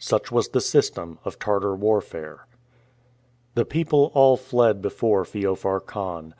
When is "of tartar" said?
1.24-1.76